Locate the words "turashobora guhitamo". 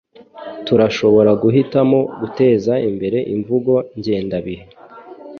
0.65-1.99